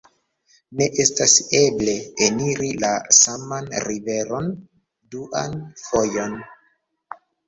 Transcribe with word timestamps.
ne 0.79 0.85
estas 1.01 1.33
eble 1.57 1.91
eniri 2.27 2.69
la 2.83 2.93
saman 3.17 3.67
riveron 3.89 4.47
duan 5.17 5.53
fojon. 5.83 6.35